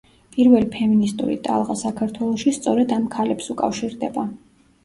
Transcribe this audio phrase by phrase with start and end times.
[0.35, 4.27] პირველი ფემინისტური ტალღა საქართველოში სწორედ ამ ქალებს უკავშირდება.